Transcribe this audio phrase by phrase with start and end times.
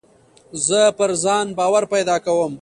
[0.65, 2.53] زه پر ځان باور پیدا کوم.